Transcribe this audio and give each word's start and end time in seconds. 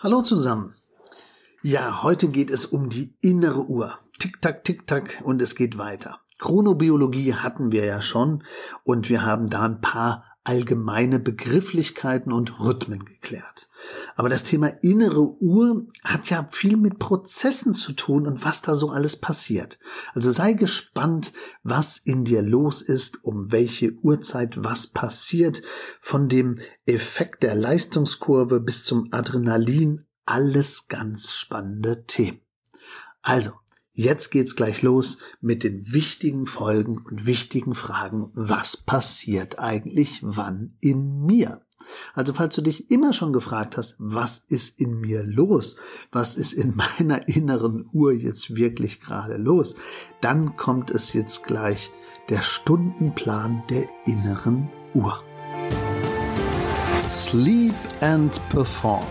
Hallo 0.00 0.22
zusammen. 0.22 0.76
Ja, 1.60 2.04
heute 2.04 2.28
geht 2.28 2.50
es 2.50 2.66
um 2.66 2.88
die 2.88 3.16
innere 3.20 3.64
Uhr. 3.64 3.98
Tick-Tack, 4.20 4.62
Tick-Tack 4.62 5.22
und 5.24 5.42
es 5.42 5.56
geht 5.56 5.76
weiter. 5.76 6.20
Chronobiologie 6.38 7.34
hatten 7.34 7.72
wir 7.72 7.84
ja 7.84 8.00
schon 8.00 8.44
und 8.84 9.08
wir 9.08 9.24
haben 9.24 9.50
da 9.50 9.62
ein 9.62 9.80
paar 9.80 10.24
allgemeine 10.48 11.18
Begrifflichkeiten 11.18 12.32
und 12.32 12.58
Rhythmen 12.58 13.04
geklärt. 13.04 13.68
Aber 14.16 14.30
das 14.30 14.44
Thema 14.44 14.68
innere 14.80 15.20
Uhr 15.42 15.86
hat 16.02 16.30
ja 16.30 16.48
viel 16.50 16.78
mit 16.78 16.98
Prozessen 16.98 17.74
zu 17.74 17.92
tun 17.92 18.26
und 18.26 18.44
was 18.44 18.62
da 18.62 18.74
so 18.74 18.88
alles 18.88 19.16
passiert. 19.16 19.78
Also 20.14 20.30
sei 20.30 20.54
gespannt, 20.54 21.34
was 21.64 21.98
in 21.98 22.24
dir 22.24 22.40
los 22.40 22.80
ist, 22.80 23.22
um 23.24 23.52
welche 23.52 23.92
Uhrzeit 24.02 24.64
was 24.64 24.86
passiert, 24.86 25.60
von 26.00 26.30
dem 26.30 26.58
Effekt 26.86 27.42
der 27.42 27.54
Leistungskurve 27.54 28.60
bis 28.60 28.84
zum 28.84 29.08
Adrenalin, 29.10 30.06
alles 30.24 30.88
ganz 30.88 31.34
spannende 31.34 32.06
Themen. 32.06 32.40
Also, 33.20 33.52
Jetzt 33.98 34.30
geht's 34.30 34.54
gleich 34.54 34.82
los 34.82 35.18
mit 35.40 35.64
den 35.64 35.92
wichtigen 35.92 36.46
Folgen 36.46 36.98
und 36.98 37.26
wichtigen 37.26 37.74
Fragen. 37.74 38.30
Was 38.32 38.76
passiert 38.76 39.58
eigentlich 39.58 40.20
wann 40.22 40.76
in 40.78 41.26
mir? 41.26 41.62
Also 42.14 42.32
falls 42.32 42.54
du 42.54 42.62
dich 42.62 42.92
immer 42.92 43.12
schon 43.12 43.32
gefragt 43.32 43.76
hast, 43.76 43.96
was 43.98 44.38
ist 44.38 44.78
in 44.78 45.00
mir 45.00 45.24
los? 45.24 45.74
Was 46.12 46.36
ist 46.36 46.52
in 46.52 46.76
meiner 46.98 47.26
inneren 47.26 47.90
Uhr 47.92 48.12
jetzt 48.12 48.54
wirklich 48.54 49.00
gerade 49.00 49.36
los? 49.36 49.74
Dann 50.20 50.56
kommt 50.56 50.92
es 50.92 51.12
jetzt 51.12 51.42
gleich 51.42 51.90
der 52.28 52.42
Stundenplan 52.42 53.64
der 53.68 53.88
inneren 54.06 54.68
Uhr. 54.94 55.24
Sleep 57.08 57.74
and 58.00 58.40
Perform 58.48 59.06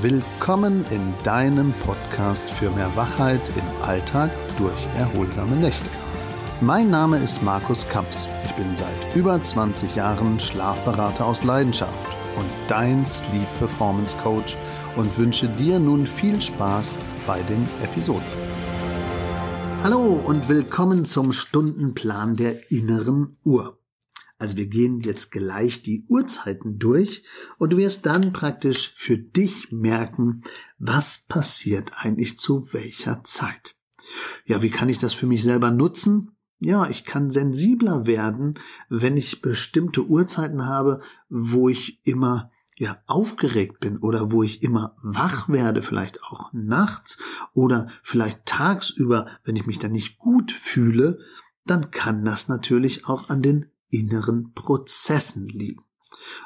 Willkommen 0.00 0.86
in 0.92 1.12
deinem 1.24 1.72
Podcast 1.72 2.48
für 2.48 2.70
mehr 2.70 2.94
Wachheit 2.94 3.40
im 3.56 3.77
Alltag 3.88 4.30
durch 4.58 4.86
erholsame 4.98 5.56
Nächte. 5.56 5.88
Mein 6.60 6.90
Name 6.90 7.16
ist 7.16 7.42
Markus 7.42 7.88
Kamps. 7.88 8.28
Ich 8.44 8.52
bin 8.52 8.74
seit 8.74 9.16
über 9.16 9.42
20 9.42 9.96
Jahren 9.96 10.38
Schlafberater 10.38 11.24
aus 11.24 11.42
Leidenschaft 11.42 11.94
und 12.36 12.44
dein 12.68 13.06
Sleep 13.06 13.48
Performance 13.58 14.14
Coach 14.18 14.58
und 14.96 15.16
wünsche 15.16 15.48
dir 15.48 15.78
nun 15.78 16.06
viel 16.06 16.38
Spaß 16.38 16.98
bei 17.26 17.40
den 17.44 17.66
Episoden. 17.82 18.28
Hallo 19.82 20.20
und 20.22 20.50
willkommen 20.50 21.06
zum 21.06 21.32
Stundenplan 21.32 22.36
der 22.36 22.70
inneren 22.70 23.38
Uhr. 23.42 23.80
Also 24.36 24.58
wir 24.58 24.66
gehen 24.66 25.00
jetzt 25.00 25.30
gleich 25.30 25.82
die 25.82 26.04
Uhrzeiten 26.10 26.78
durch 26.78 27.24
und 27.56 27.72
du 27.72 27.78
wirst 27.78 28.04
dann 28.04 28.34
praktisch 28.34 28.92
für 28.94 29.16
dich 29.16 29.72
merken, 29.72 30.42
was 30.78 31.24
passiert 31.26 31.92
eigentlich 31.94 32.36
zu 32.36 32.74
welcher 32.74 33.24
Zeit. 33.24 33.77
Ja, 34.44 34.62
wie 34.62 34.70
kann 34.70 34.88
ich 34.88 34.98
das 34.98 35.14
für 35.14 35.26
mich 35.26 35.42
selber 35.42 35.70
nutzen? 35.70 36.32
Ja, 36.60 36.88
ich 36.88 37.04
kann 37.04 37.30
sensibler 37.30 38.06
werden, 38.06 38.58
wenn 38.88 39.16
ich 39.16 39.42
bestimmte 39.42 40.06
Uhrzeiten 40.06 40.66
habe, 40.66 41.00
wo 41.28 41.68
ich 41.68 42.04
immer 42.04 42.50
ja 42.76 42.98
aufgeregt 43.06 43.80
bin 43.80 43.98
oder 43.98 44.32
wo 44.32 44.42
ich 44.42 44.62
immer 44.62 44.96
wach 45.02 45.48
werde, 45.48 45.82
vielleicht 45.82 46.22
auch 46.24 46.52
nachts 46.52 47.18
oder 47.52 47.88
vielleicht 48.02 48.46
tagsüber, 48.46 49.26
wenn 49.44 49.56
ich 49.56 49.66
mich 49.66 49.78
dann 49.78 49.92
nicht 49.92 50.18
gut 50.18 50.52
fühle, 50.52 51.18
dann 51.64 51.90
kann 51.90 52.24
das 52.24 52.48
natürlich 52.48 53.06
auch 53.06 53.28
an 53.28 53.42
den 53.42 53.66
inneren 53.90 54.52
Prozessen 54.54 55.48
liegen. 55.48 55.82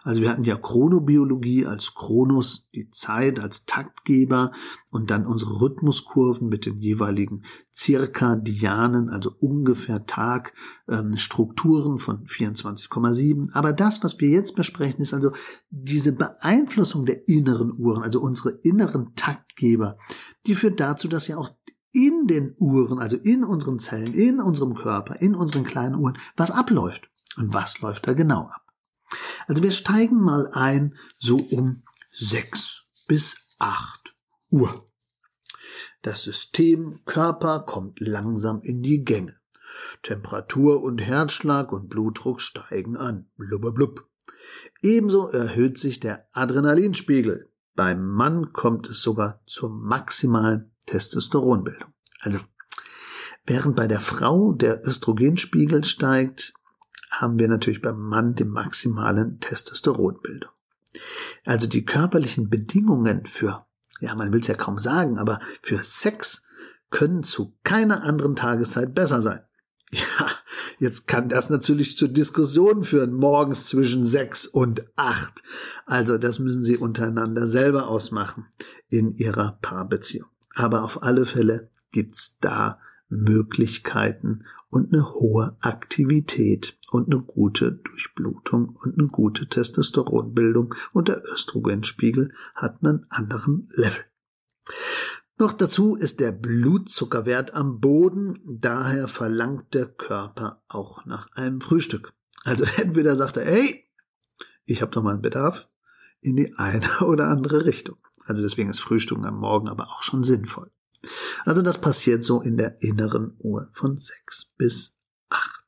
Also 0.02 0.22
wir 0.22 0.30
hatten 0.30 0.44
ja 0.44 0.56
Chronobiologie 0.56 1.66
als 1.66 1.94
Chronos, 1.94 2.68
die 2.74 2.90
Zeit 2.90 3.40
als 3.40 3.64
Taktgeber 3.66 4.52
und 4.90 5.10
dann 5.10 5.26
unsere 5.26 5.60
Rhythmuskurven 5.60 6.48
mit 6.48 6.66
den 6.66 6.80
jeweiligen 6.80 7.44
Zirkadianen, 7.70 9.08
also 9.08 9.32
ungefähr 9.40 10.06
Tagstrukturen 10.06 11.92
ähm, 11.92 11.98
von 11.98 12.24
24,7. 12.26 13.52
Aber 13.52 13.72
das, 13.72 14.02
was 14.04 14.20
wir 14.20 14.28
jetzt 14.28 14.54
besprechen, 14.56 15.00
ist 15.00 15.14
also 15.14 15.32
diese 15.70 16.12
Beeinflussung 16.12 17.04
der 17.04 17.28
inneren 17.28 17.72
Uhren, 17.78 18.02
also 18.02 18.20
unsere 18.20 18.50
inneren 18.62 19.14
Taktgeber, 19.16 19.96
die 20.46 20.54
führt 20.54 20.80
dazu, 20.80 21.08
dass 21.08 21.28
ja 21.28 21.36
auch 21.36 21.50
in 21.92 22.26
den 22.26 22.54
Uhren, 22.58 22.98
also 22.98 23.16
in 23.16 23.44
unseren 23.44 23.78
Zellen, 23.78 24.14
in 24.14 24.40
unserem 24.40 24.74
Körper, 24.74 25.20
in 25.20 25.34
unseren 25.34 25.64
kleinen 25.64 25.94
Uhren, 25.94 26.18
was 26.36 26.50
abläuft. 26.50 27.08
Und 27.36 27.54
was 27.54 27.80
läuft 27.80 28.06
da 28.06 28.12
genau 28.12 28.42
ab? 28.42 28.62
Also 29.46 29.62
wir 29.62 29.72
steigen 29.72 30.22
mal 30.22 30.48
ein 30.52 30.96
so 31.18 31.36
um 31.36 31.82
sechs 32.10 32.84
bis 33.06 33.36
acht 33.58 34.12
Uhr. 34.50 34.88
Das 36.02 36.22
System 36.22 37.00
Körper 37.04 37.60
kommt 37.60 38.00
langsam 38.00 38.60
in 38.62 38.82
die 38.82 39.04
Gänge. 39.04 39.36
Temperatur 40.02 40.82
und 40.82 41.00
Herzschlag 41.00 41.72
und 41.72 41.88
Blutdruck 41.88 42.40
steigen 42.40 42.96
an. 42.96 43.30
Blubberblub. 43.36 44.06
Ebenso 44.82 45.28
erhöht 45.28 45.78
sich 45.78 46.00
der 46.00 46.28
Adrenalinspiegel. 46.32 47.50
Beim 47.74 48.06
Mann 48.06 48.52
kommt 48.52 48.88
es 48.88 49.00
sogar 49.00 49.42
zur 49.46 49.70
maximalen 49.70 50.74
Testosteronbildung. 50.86 51.92
Also, 52.20 52.40
während 53.46 53.76
bei 53.76 53.86
der 53.86 54.00
Frau 54.00 54.52
der 54.52 54.86
Östrogenspiegel 54.86 55.84
steigt, 55.84 56.52
haben 57.20 57.38
wir 57.38 57.48
natürlich 57.48 57.82
beim 57.82 58.00
Mann 58.00 58.34
die 58.34 58.44
maximalen 58.44 59.38
Testosteronbildung. 59.40 60.50
Also 61.44 61.68
die 61.68 61.84
körperlichen 61.84 62.48
Bedingungen 62.48 63.26
für, 63.26 63.66
ja, 64.00 64.14
man 64.14 64.32
will 64.32 64.40
es 64.40 64.46
ja 64.46 64.54
kaum 64.54 64.78
sagen, 64.78 65.18
aber 65.18 65.40
für 65.62 65.82
Sex 65.82 66.44
können 66.90 67.22
zu 67.22 67.54
keiner 67.64 68.02
anderen 68.02 68.36
Tageszeit 68.36 68.94
besser 68.94 69.22
sein. 69.22 69.40
Ja, 69.94 70.26
jetzt 70.78 71.06
kann 71.06 71.28
das 71.28 71.50
natürlich 71.50 71.98
zu 71.98 72.08
Diskussionen 72.08 72.82
führen, 72.82 73.12
morgens 73.12 73.66
zwischen 73.66 74.06
sechs 74.06 74.46
und 74.46 74.86
acht. 74.96 75.42
Also 75.84 76.16
das 76.16 76.38
müssen 76.38 76.64
Sie 76.64 76.78
untereinander 76.78 77.46
selber 77.46 77.88
ausmachen 77.88 78.46
in 78.88 79.10
Ihrer 79.10 79.58
Paarbeziehung. 79.60 80.30
Aber 80.54 80.82
auf 80.82 81.02
alle 81.02 81.26
Fälle 81.26 81.68
gibt's 81.90 82.38
da 82.40 82.80
Möglichkeiten 83.10 84.46
und 84.72 84.92
eine 84.92 85.12
hohe 85.12 85.54
Aktivität 85.60 86.78
und 86.90 87.12
eine 87.12 87.22
gute 87.22 87.72
Durchblutung 87.72 88.74
und 88.82 88.98
eine 88.98 89.08
gute 89.08 89.46
Testosteronbildung 89.46 90.74
und 90.94 91.08
der 91.08 91.22
Östrogenspiegel 91.30 92.32
hat 92.54 92.82
einen 92.82 93.04
anderen 93.10 93.68
Level. 93.74 94.02
Noch 95.38 95.52
dazu 95.52 95.94
ist 95.94 96.20
der 96.20 96.32
Blutzuckerwert 96.32 97.52
am 97.52 97.80
Boden, 97.80 98.40
daher 98.46 99.08
verlangt 99.08 99.74
der 99.74 99.86
Körper 99.86 100.62
auch 100.68 101.04
nach 101.04 101.30
einem 101.32 101.60
Frühstück. 101.60 102.14
Also 102.44 102.64
entweder 102.78 103.14
sagt 103.14 103.36
er, 103.36 103.44
hey, 103.44 103.84
ich 104.64 104.80
habe 104.80 104.90
doch 104.90 105.02
mal 105.02 105.12
einen 105.12 105.22
Bedarf 105.22 105.68
in 106.22 106.36
die 106.36 106.54
eine 106.56 106.86
oder 107.02 107.28
andere 107.28 107.66
Richtung. 107.66 107.98
Also 108.24 108.42
deswegen 108.42 108.70
ist 108.70 108.80
Frühstück 108.80 109.18
am 109.18 109.36
Morgen 109.36 109.68
aber 109.68 109.88
auch 109.88 110.02
schon 110.02 110.24
sinnvoll. 110.24 110.70
Also 111.44 111.62
das 111.62 111.80
passiert 111.80 112.24
so 112.24 112.40
in 112.40 112.56
der 112.56 112.82
inneren 112.82 113.36
Uhr 113.38 113.68
von 113.72 113.96
sechs 113.96 114.52
bis 114.56 114.96
acht. 115.28 115.64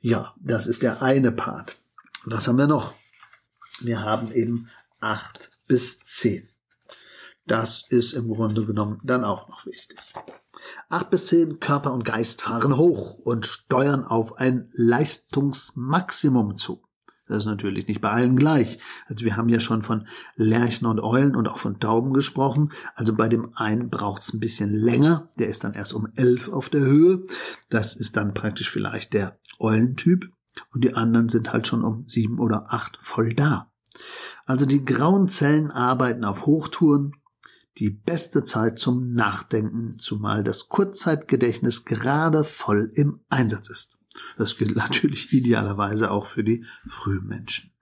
Ja, 0.00 0.34
das 0.40 0.66
ist 0.66 0.82
der 0.82 1.02
eine 1.02 1.32
Part. 1.32 1.76
Was 2.24 2.46
haben 2.46 2.58
wir 2.58 2.66
noch? 2.66 2.94
Wir 3.80 4.00
haben 4.00 4.32
eben 4.32 4.68
acht 5.00 5.50
bis 5.66 6.00
zehn. 6.00 6.48
Das 7.46 7.84
ist 7.88 8.12
im 8.12 8.28
Grunde 8.28 8.66
genommen 8.66 9.00
dann 9.04 9.24
auch 9.24 9.48
noch 9.48 9.64
wichtig. 9.66 9.98
Acht 10.88 11.10
bis 11.10 11.26
zehn 11.26 11.60
Körper 11.60 11.92
und 11.92 12.04
Geist 12.04 12.42
fahren 12.42 12.76
hoch 12.76 13.14
und 13.14 13.46
steuern 13.46 14.04
auf 14.04 14.36
ein 14.36 14.70
Leistungsmaximum 14.74 16.56
zu. 16.56 16.87
Das 17.28 17.38
ist 17.38 17.46
natürlich 17.46 17.86
nicht 17.86 18.00
bei 18.00 18.10
allen 18.10 18.36
gleich. 18.36 18.78
Also 19.06 19.24
wir 19.24 19.36
haben 19.36 19.50
ja 19.50 19.60
schon 19.60 19.82
von 19.82 20.08
Lerchen 20.36 20.86
und 20.86 21.00
Eulen 21.00 21.36
und 21.36 21.46
auch 21.46 21.58
von 21.58 21.78
Tauben 21.78 22.12
gesprochen. 22.14 22.72
Also 22.94 23.14
bei 23.14 23.28
dem 23.28 23.54
einen 23.54 23.90
braucht 23.90 24.22
es 24.22 24.32
ein 24.32 24.40
bisschen 24.40 24.72
länger. 24.72 25.28
Der 25.38 25.48
ist 25.48 25.62
dann 25.62 25.74
erst 25.74 25.92
um 25.92 26.08
elf 26.16 26.48
auf 26.48 26.70
der 26.70 26.80
Höhe. 26.80 27.22
Das 27.68 27.94
ist 27.94 28.16
dann 28.16 28.32
praktisch 28.32 28.70
vielleicht 28.70 29.12
der 29.12 29.38
Eulentyp. 29.60 30.24
Und 30.72 30.84
die 30.84 30.94
anderen 30.94 31.28
sind 31.28 31.52
halt 31.52 31.66
schon 31.66 31.84
um 31.84 32.08
sieben 32.08 32.38
oder 32.38 32.72
acht 32.72 32.98
voll 33.00 33.34
da. 33.34 33.70
Also 34.46 34.64
die 34.64 34.84
grauen 34.84 35.28
Zellen 35.28 35.70
arbeiten 35.70 36.24
auf 36.24 36.46
Hochtouren. 36.46 37.12
Die 37.76 37.90
beste 37.90 38.44
Zeit 38.44 38.78
zum 38.78 39.12
Nachdenken, 39.12 39.96
zumal 39.98 40.42
das 40.42 40.68
Kurzzeitgedächtnis 40.68 41.84
gerade 41.84 42.42
voll 42.42 42.90
im 42.94 43.20
Einsatz 43.28 43.68
ist. 43.68 43.97
Das 44.36 44.56
gilt 44.56 44.76
natürlich 44.76 45.32
idealerweise 45.32 46.10
auch 46.10 46.26
für 46.26 46.44
die 46.44 46.64
Frühmenschen. 46.86 47.72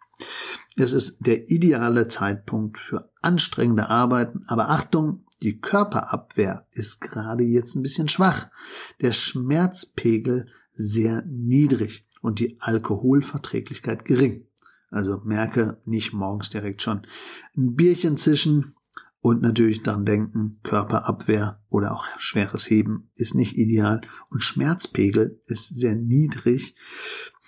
Es 0.76 0.92
ist 0.92 1.26
der 1.26 1.50
ideale 1.50 2.08
Zeitpunkt 2.08 2.78
für 2.78 3.10
anstrengende 3.22 3.88
Arbeiten, 3.88 4.44
aber 4.46 4.68
Achtung, 4.68 5.24
die 5.42 5.60
Körperabwehr 5.60 6.66
ist 6.72 7.00
gerade 7.00 7.44
jetzt 7.44 7.74
ein 7.74 7.82
bisschen 7.82 8.08
schwach, 8.08 8.48
der 9.00 9.12
Schmerzpegel 9.12 10.48
sehr 10.72 11.22
niedrig 11.26 12.06
und 12.22 12.40
die 12.40 12.60
Alkoholverträglichkeit 12.60 14.04
gering. 14.04 14.46
Also 14.90 15.20
merke 15.24 15.80
nicht 15.84 16.12
morgens 16.12 16.50
direkt 16.50 16.80
schon 16.80 17.06
ein 17.56 17.74
Bierchen 17.74 18.16
zischen 18.16 18.75
Und 19.26 19.42
natürlich 19.42 19.82
dann 19.82 20.04
denken, 20.04 20.60
Körperabwehr 20.62 21.60
oder 21.68 21.90
auch 21.90 22.06
schweres 22.16 22.70
Heben 22.70 23.10
ist 23.16 23.34
nicht 23.34 23.58
ideal 23.58 24.02
und 24.30 24.38
Schmerzpegel 24.38 25.42
ist 25.46 25.74
sehr 25.74 25.96
niedrig. 25.96 26.76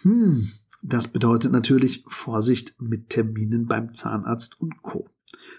Hm, 0.02 0.48
das 0.82 1.06
bedeutet 1.06 1.52
natürlich 1.52 2.02
Vorsicht 2.08 2.74
mit 2.80 3.10
Terminen 3.10 3.66
beim 3.66 3.94
Zahnarzt 3.94 4.60
und 4.60 4.82
Co. 4.82 5.08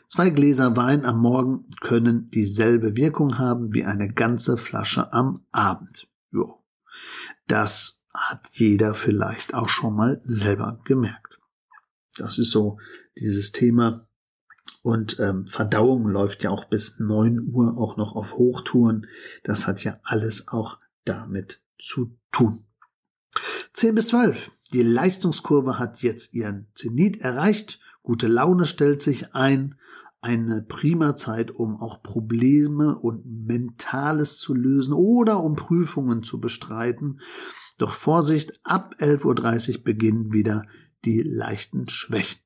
Zwei 0.10 0.30
Gläser 0.30 0.76
Wein 0.76 1.06
am 1.06 1.22
Morgen 1.22 1.70
können 1.80 2.30
dieselbe 2.32 2.98
Wirkung 2.98 3.38
haben 3.38 3.74
wie 3.74 3.86
eine 3.86 4.10
ganze 4.10 4.58
Flasche 4.58 5.14
am 5.14 5.46
Abend. 5.54 6.10
Jo. 6.34 6.62
Das 7.48 8.04
hat 8.14 8.46
jeder 8.52 8.94
vielleicht 8.94 9.54
auch 9.54 9.70
schon 9.70 9.96
mal 9.96 10.20
selber 10.26 10.82
gemerkt. 10.84 11.40
Das 12.18 12.38
ist 12.38 12.52
so 12.52 12.78
dieses 13.18 13.54
Thema. 13.54 14.09
Und 14.82 15.20
ähm, 15.20 15.48
Verdauung 15.48 16.08
läuft 16.08 16.44
ja 16.44 16.52
auch 16.52 16.66
bis 16.66 17.00
neun 17.00 17.52
Uhr 17.52 17.78
auch 17.78 17.98
noch 17.98 18.16
auf 18.16 18.34
Hochtouren. 18.34 19.08
Das 19.44 19.68
hat 19.68 19.84
ja 19.84 20.00
alles 20.04 20.48
auch 20.48 20.80
damit 21.04 21.62
zu 21.78 22.18
tun. 22.32 22.66
Zehn 23.74 23.96
bis 23.96 24.08
zwölf. 24.08 24.52
Die 24.72 24.84
Leistungskurve 24.84 25.80
hat 25.80 26.02
jetzt 26.02 26.34
ihren 26.34 26.68
Zenit 26.76 27.22
erreicht. 27.22 27.80
Gute 28.04 28.28
Laune 28.28 28.66
stellt 28.66 29.02
sich 29.02 29.34
ein. 29.34 29.76
Eine 30.22 30.62
prima 30.62 31.16
Zeit, 31.16 31.52
um 31.52 31.78
auch 31.78 32.04
Probleme 32.04 32.98
und 33.00 33.26
Mentales 33.26 34.38
zu 34.38 34.54
lösen 34.54 34.94
oder 34.94 35.42
um 35.42 35.56
Prüfungen 35.56 36.24
zu 36.24 36.42
bestreiten. 36.42 37.22
Doch 37.78 37.94
Vorsicht, 37.94 38.60
ab 38.64 38.96
11.30 39.00 39.78
Uhr 39.78 39.84
beginnen 39.84 40.34
wieder 40.34 40.64
die 41.06 41.22
leichten 41.22 41.88
Schwächen. 41.88 42.42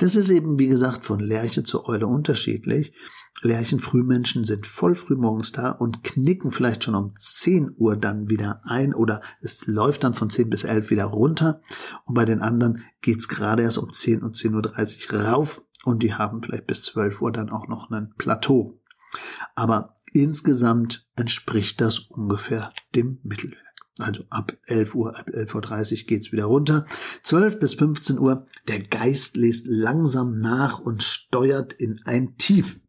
Das 0.00 0.16
ist 0.16 0.30
eben, 0.30 0.58
wie 0.58 0.68
gesagt, 0.68 1.04
von 1.04 1.20
Lerche 1.20 1.62
zu 1.62 1.84
Eule 1.84 2.06
unterschiedlich. 2.06 2.94
Lerchenfrühmenschen 3.42 4.44
sind 4.44 4.66
voll 4.66 4.94
frühmorgens 4.94 5.52
da 5.52 5.72
und 5.72 6.02
knicken 6.02 6.52
vielleicht 6.52 6.84
schon 6.84 6.94
um 6.94 7.12
10 7.14 7.74
Uhr 7.76 7.98
dann 7.98 8.30
wieder 8.30 8.62
ein 8.64 8.94
oder 8.94 9.20
es 9.42 9.66
läuft 9.66 10.02
dann 10.02 10.14
von 10.14 10.30
10 10.30 10.48
bis 10.48 10.64
11 10.64 10.88
wieder 10.88 11.04
runter. 11.04 11.60
Und 12.06 12.14
bei 12.14 12.24
den 12.24 12.40
anderen 12.40 12.82
geht's 13.02 13.28
gerade 13.28 13.62
erst 13.62 13.76
um 13.76 13.92
10 13.92 14.22
und 14.22 14.34
10.30 14.34 15.12
Uhr 15.12 15.20
rauf 15.20 15.62
und 15.84 16.02
die 16.02 16.14
haben 16.14 16.42
vielleicht 16.42 16.66
bis 16.66 16.82
12 16.84 17.20
Uhr 17.20 17.30
dann 17.30 17.50
auch 17.50 17.68
noch 17.68 17.90
ein 17.90 18.14
Plateau. 18.16 18.80
Aber 19.54 19.96
insgesamt 20.14 21.06
entspricht 21.14 21.78
das 21.82 21.98
ungefähr 21.98 22.72
dem 22.94 23.18
Mittelwert. 23.22 23.69
Also 24.02 24.24
ab 24.30 24.56
11 24.66 24.94
Uhr, 24.94 25.18
ab 25.18 25.28
11.30 25.28 26.02
Uhr 26.02 26.06
geht's 26.06 26.32
wieder 26.32 26.44
runter. 26.44 26.86
12 27.22 27.58
bis 27.58 27.74
15 27.74 28.18
Uhr, 28.18 28.46
der 28.68 28.80
Geist 28.80 29.36
lässt 29.36 29.66
langsam 29.66 30.38
nach 30.38 30.78
und 30.78 31.02
steuert 31.02 31.72
in 31.72 32.00
ein 32.04 32.36
Tief. 32.36 32.80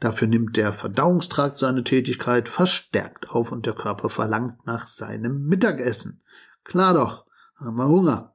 Dafür 0.00 0.28
nimmt 0.28 0.56
der 0.56 0.72
Verdauungstrakt 0.72 1.58
seine 1.58 1.84
Tätigkeit 1.84 2.48
verstärkt 2.48 3.30
auf 3.30 3.52
und 3.52 3.66
der 3.66 3.74
Körper 3.74 4.08
verlangt 4.08 4.66
nach 4.66 4.86
seinem 4.86 5.46
Mittagessen. 5.46 6.22
Klar 6.64 6.94
doch, 6.94 7.26
haben 7.56 7.76
wir 7.76 7.88
Hunger. 7.88 8.34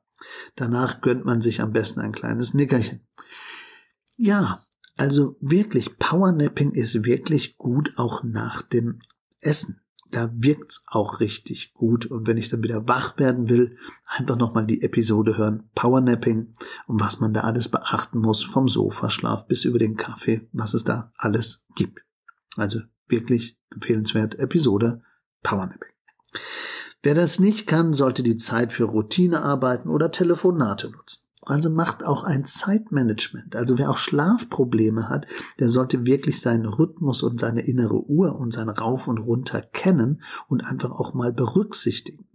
Danach 0.56 1.02
gönnt 1.02 1.26
man 1.26 1.42
sich 1.42 1.62
am 1.62 1.74
besten 1.74 2.02
ein 2.02 2.12
kleines 2.12 2.54
Nickerchen. 2.54 3.02
Ja, 4.18 4.62
also 4.96 5.36
wirklich, 5.42 5.98
Powernapping 5.98 6.72
ist 6.72 7.04
wirklich 7.04 7.58
gut 7.58 7.94
auch 7.96 8.24
nach 8.24 8.62
dem 8.62 9.00
Essen 9.42 9.83
da 10.16 10.30
wirkt's 10.34 10.84
auch 10.88 11.20
richtig 11.20 11.74
gut. 11.74 12.06
Und 12.06 12.28
wenn 12.28 12.38
ich 12.38 12.50
dann 12.50 12.64
wieder 12.64 12.88
wach 12.88 13.18
werden 13.18 13.50
will, 13.50 13.78
einfach 14.06 14.38
nochmal 14.38 14.66
die 14.66 14.82
Episode 14.82 15.38
hören, 15.38 15.70
Powernapping 15.76 16.54
und 16.88 17.02
was 17.02 17.20
man 17.20 17.34
da 17.34 17.42
alles 17.42 17.70
beachten 17.70 18.20
muss, 18.20 18.44
vom 18.44 18.68
Sofaschlaf 18.68 19.48
bis 19.48 19.66
über 19.66 19.80
den 19.80 19.98
Kaffee, 19.98 20.48
was 20.52 20.74
es 20.74 20.84
da 20.84 21.12
alles 21.18 21.66
gibt. 21.76 22.02
Also 22.56 22.82
wirklich 23.08 23.58
empfehlenswert 23.72 24.36
Episode 24.36 25.02
Powernapping. 25.42 25.90
Wer 27.02 27.16
das 27.16 27.40
nicht 27.40 27.68
kann, 27.68 27.94
sollte 27.94 28.24
die 28.24 28.38
Zeit 28.38 28.72
für 28.72 28.86
Routinearbeiten 28.86 29.90
oder 29.90 30.12
Telefonate 30.12 30.90
nutzen. 30.90 31.23
Also 31.46 31.70
macht 31.70 32.04
auch 32.04 32.24
ein 32.24 32.46
Zeitmanagement. 32.46 33.56
Also 33.56 33.78
wer 33.78 33.90
auch 33.90 33.98
Schlafprobleme 33.98 35.10
hat, 35.10 35.28
der 35.60 35.70
sollte 35.70 36.06
wirklich 36.06 36.42
seinen 36.42 36.66
Rhythmus 36.66 37.24
und 37.24 37.40
seine 37.40 37.62
innere 37.62 38.06
Uhr 38.10 38.38
und 38.38 38.54
sein 38.54 38.70
Rauf 38.70 39.08
und 39.08 39.18
Runter 39.18 39.62
kennen 39.62 40.22
und 40.48 40.64
einfach 40.64 40.92
auch 40.92 41.14
mal 41.14 41.34
berücksichtigen. 41.34 42.26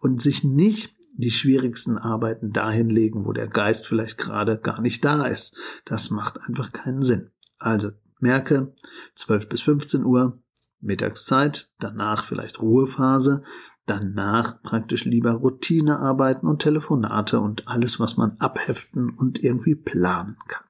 Und 0.00 0.20
sich 0.20 0.44
nicht 0.44 0.94
die 1.14 1.30
schwierigsten 1.30 1.98
Arbeiten 1.98 2.52
dahin 2.52 2.88
legen, 2.88 3.26
wo 3.26 3.32
der 3.32 3.48
Geist 3.48 3.86
vielleicht 3.86 4.18
gerade 4.18 4.58
gar 4.58 4.80
nicht 4.80 5.04
da 5.04 5.26
ist. 5.26 5.54
Das 5.84 6.10
macht 6.10 6.40
einfach 6.40 6.72
keinen 6.72 7.02
Sinn. 7.02 7.30
Also 7.58 7.90
merke 8.18 8.72
12 9.14 9.48
bis 9.48 9.60
15 9.62 10.04
Uhr 10.04 10.38
Mittagszeit, 10.82 11.70
danach 11.78 12.24
vielleicht 12.24 12.60
Ruhephase, 12.60 13.42
danach 13.86 14.62
praktisch 14.62 15.04
lieber 15.04 15.32
Routinearbeiten 15.32 16.48
und 16.48 16.60
Telefonate 16.60 17.40
und 17.40 17.68
alles, 17.68 17.98
was 18.00 18.16
man 18.16 18.36
abheften 18.38 19.10
und 19.10 19.42
irgendwie 19.42 19.74
planen 19.74 20.36
kann. 20.48 20.64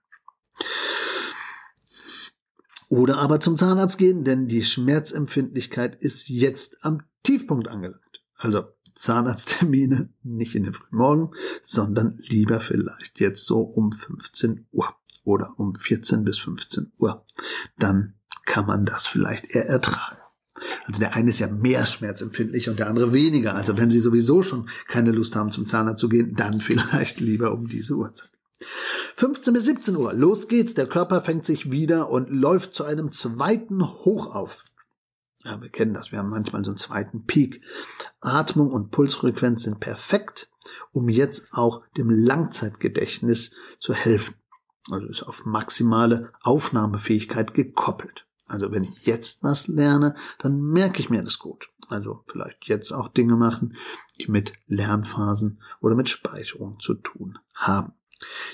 Oder 2.89 3.19
aber 3.19 3.41
zum 3.41 3.57
Zahnarzt 3.57 3.97
gehen, 3.97 4.23
denn 4.23 4.49
die 4.49 4.63
Schmerzempfindlichkeit 4.63 5.97
ist 6.03 6.29
jetzt 6.29 6.85
am 6.85 7.03
Tiefpunkt 7.23 7.69
angelangt. 7.69 8.23
Also 8.37 8.65
Zahnarzttermine 8.95 10.11
nicht 10.23 10.55
in 10.55 10.65
den 10.65 10.75
frühen 10.75 10.99
Morgen, 10.99 11.31
sondern 11.63 12.19
lieber 12.19 12.61
vielleicht 12.61 13.21
jetzt 13.21 13.47
so 13.47 13.61
um 13.61 13.93
15 13.93 14.67
Uhr 14.73 14.95
oder 15.25 15.55
um 15.59 15.75
14 15.75 16.25
bis 16.25 16.39
15 16.39 16.93
Uhr. 16.99 17.25
Dann 17.79 18.15
kann 18.45 18.67
man 18.67 18.85
das 18.85 19.07
vielleicht 19.07 19.55
eher 19.55 19.67
ertragen. 19.67 20.19
Also 20.87 21.01
der 21.01 21.15
eine 21.15 21.31
ist 21.31 21.39
ja 21.39 21.49
mehr 21.49 21.87
schmerzempfindlich 21.87 22.69
und 22.69 22.79
der 22.79 22.89
andere 22.89 23.13
weniger. 23.13 23.55
Also 23.55 23.79
wenn 23.79 23.91
Sie 23.91 24.01
sowieso 24.01 24.43
schon 24.43 24.69
keine 24.87 25.13
Lust 25.13 25.35
haben, 25.35 25.51
zum 25.51 25.67
Zahnarzt 25.67 26.01
zu 26.01 26.09
gehen, 26.09 26.35
dann 26.35 26.61
vielleicht 26.61 27.21
lieber 27.21 27.53
um 27.53 27.69
diese 27.69 27.95
Uhrzeit. 27.95 28.31
15 29.17 29.55
bis 29.55 29.65
17 29.65 29.97
Uhr, 29.97 30.13
los 30.13 30.49
geht's. 30.49 30.75
Der 30.75 30.87
Körper 30.87 31.21
fängt 31.21 31.45
sich 31.45 31.73
wieder 31.73 32.11
und 32.11 32.31
läuft 32.31 32.75
zu 32.75 32.85
einem 32.85 33.13
zweiten 33.13 33.83
Hoch 33.83 34.35
auf. 34.35 34.65
Ja, 35.45 35.61
wir 35.61 35.71
kennen 35.71 35.95
das. 35.95 36.13
Wir 36.13 36.21
haben 36.21 36.31
manchmal 36.31 36.65
so 36.65 36.71
einen 36.71 36.79
zweiten 36.79 37.25
Peak. 37.25 37.63
Atmung 38.21 38.71
und 38.71 38.91
Pulsfrequenz 38.93 39.65
sind 39.65 39.81
perfekt, 39.81 40.51
um 40.93 41.09
jetzt 41.09 41.49
auch 41.51 41.83
dem 41.97 42.11
Langzeitgedächtnis 42.11 43.53
zu 43.81 43.93
helfen. 43.93 44.37
Also 44.91 45.07
ist 45.07 45.23
auf 45.23 45.45
maximale 45.45 46.33
Aufnahmefähigkeit 46.43 47.55
gekoppelt. 47.55 48.27
Also 48.53 48.71
wenn 48.71 48.85
ich 48.85 49.07
jetzt 49.07 49.43
was 49.43 49.67
lerne, 49.67 50.15
dann 50.39 50.61
merke 50.61 51.01
ich 51.01 51.09
mir 51.09 51.23
das 51.23 51.39
gut. 51.39 51.71
Also 51.89 52.23
vielleicht 52.31 52.69
jetzt 52.69 52.93
auch 52.93 53.09
Dinge 53.09 53.35
machen, 53.37 53.77
die 54.21 54.31
mit 54.31 54.53
Lernphasen 54.67 55.63
oder 55.81 55.95
mit 55.95 56.11
Speicherung 56.11 56.79
zu 56.79 56.95
tun 56.95 57.39
haben. 57.55 57.95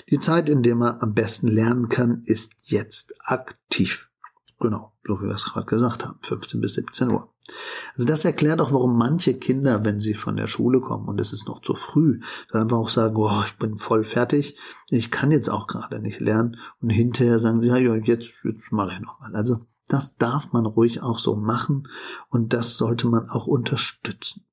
Die 0.09 0.19
Zeit, 0.19 0.47
in 0.47 0.63
der 0.63 0.75
man 0.75 1.01
am 1.01 1.13
besten 1.13 1.49
lernen 1.49 1.89
kann, 1.89 2.23
ist 2.23 2.55
jetzt 2.63 3.13
aktiv. 3.19 4.09
Genau, 4.61 4.93
so 5.05 5.19
wie 5.19 5.25
wir 5.25 5.33
es 5.33 5.45
gerade 5.45 5.65
gesagt 5.65 6.05
haben, 6.05 6.17
15 6.21 6.61
bis 6.61 6.75
17 6.75 7.11
Uhr. 7.11 7.33
Also 7.95 8.05
das 8.05 8.23
erklärt 8.23 8.61
auch, 8.61 8.71
warum 8.71 8.97
manche 8.97 9.33
Kinder, 9.33 9.83
wenn 9.83 9.99
sie 9.99 10.13
von 10.13 10.37
der 10.37 10.47
Schule 10.47 10.79
kommen 10.79 11.09
und 11.09 11.19
es 11.19 11.33
ist 11.33 11.45
noch 11.45 11.61
zu 11.61 11.75
früh, 11.75 12.21
dann 12.51 12.61
einfach 12.61 12.77
auch 12.77 12.89
sagen, 12.89 13.17
oh, 13.17 13.43
ich 13.45 13.57
bin 13.57 13.77
voll 13.77 14.05
fertig, 14.05 14.57
ich 14.89 15.11
kann 15.11 15.31
jetzt 15.31 15.49
auch 15.49 15.67
gerade 15.67 15.99
nicht 15.99 16.21
lernen 16.21 16.57
und 16.81 16.89
hinterher 16.89 17.39
sagen 17.39 17.61
sie, 17.61 17.67
ja, 17.67 17.75
jetzt, 17.75 18.45
jetzt 18.45 18.71
mache 18.71 18.93
ich 18.93 18.99
noch 19.01 19.19
mal. 19.19 19.35
Also 19.35 19.65
das 19.89 20.17
darf 20.17 20.53
man 20.53 20.65
ruhig 20.65 21.01
auch 21.01 21.19
so 21.19 21.35
machen 21.35 21.87
und 22.29 22.53
das 22.53 22.77
sollte 22.77 23.07
man 23.07 23.29
auch 23.29 23.47
unterstützen. 23.47 24.45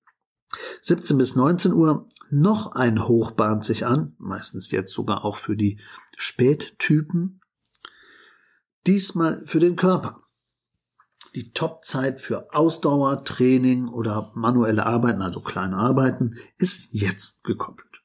17 0.83 1.19
bis 1.19 1.37
19 1.37 1.73
Uhr 1.73 2.09
noch 2.31 2.73
ein 2.73 3.07
Hoch 3.07 3.33
bahnt 3.33 3.65
sich 3.65 3.87
an, 3.87 4.15
meistens 4.19 4.71
jetzt 4.71 4.93
sogar 4.93 5.25
auch 5.25 5.37
für 5.37 5.57
die 5.57 5.79
Spättypen. 6.17 7.41
Diesmal 8.87 9.45
für 9.47 9.61
den 9.61 9.77
Körper. 9.77 10.23
Die 11.35 11.53
Topzeit 11.53 12.21
für 12.21 12.55
Ausdauer, 12.55 13.25
Training 13.25 13.89
oder 13.89 14.33
manuelle 14.35 14.87
Arbeiten, 14.87 15.23
also 15.23 15.41
kleine 15.41 15.77
Arbeiten, 15.77 16.37
ist 16.57 16.89
jetzt 16.93 17.45
gekoppelt. 17.45 18.03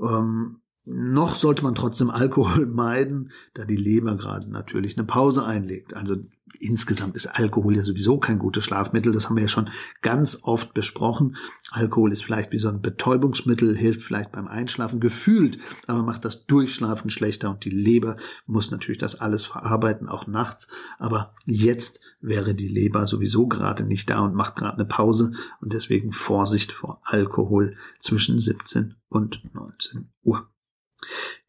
Ähm, 0.00 0.62
noch 0.90 1.34
sollte 1.34 1.62
man 1.62 1.74
trotzdem 1.74 2.10
Alkohol 2.10 2.66
meiden, 2.66 3.30
da 3.54 3.64
die 3.64 3.76
Leber 3.76 4.16
gerade 4.16 4.50
natürlich 4.50 4.96
eine 4.96 5.06
Pause 5.06 5.44
einlegt. 5.44 5.94
Also 5.94 6.16
insgesamt 6.60 7.14
ist 7.14 7.26
Alkohol 7.26 7.76
ja 7.76 7.84
sowieso 7.84 8.18
kein 8.18 8.38
gutes 8.38 8.64
Schlafmittel. 8.64 9.12
Das 9.12 9.28
haben 9.28 9.36
wir 9.36 9.42
ja 9.42 9.48
schon 9.48 9.70
ganz 10.00 10.40
oft 10.42 10.72
besprochen. 10.72 11.36
Alkohol 11.70 12.10
ist 12.10 12.24
vielleicht 12.24 12.52
wie 12.52 12.58
so 12.58 12.68
ein 12.68 12.80
Betäubungsmittel, 12.80 13.76
hilft 13.76 14.02
vielleicht 14.02 14.32
beim 14.32 14.48
Einschlafen 14.48 14.98
gefühlt, 14.98 15.58
aber 15.86 16.02
macht 16.02 16.24
das 16.24 16.46
Durchschlafen 16.46 17.10
schlechter 17.10 17.50
und 17.50 17.64
die 17.64 17.70
Leber 17.70 18.16
muss 18.46 18.70
natürlich 18.70 18.98
das 18.98 19.20
alles 19.20 19.44
verarbeiten, 19.44 20.08
auch 20.08 20.26
nachts. 20.26 20.68
Aber 20.98 21.34
jetzt 21.44 22.00
wäre 22.20 22.54
die 22.54 22.68
Leber 22.68 23.06
sowieso 23.06 23.46
gerade 23.46 23.84
nicht 23.84 24.08
da 24.08 24.20
und 24.20 24.34
macht 24.34 24.56
gerade 24.56 24.78
eine 24.78 24.86
Pause 24.86 25.32
und 25.60 25.74
deswegen 25.74 26.12
Vorsicht 26.12 26.72
vor 26.72 27.00
Alkohol 27.04 27.76
zwischen 27.98 28.38
17 28.38 28.94
und 29.08 29.42
19 29.52 30.08
Uhr. 30.22 30.48